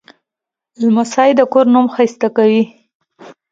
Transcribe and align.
لمسی 0.85 1.29
د 1.37 1.41
کور 1.51 1.65
نوم 1.73 1.85
ښایسته 1.93 2.27
کوي. 2.37 2.63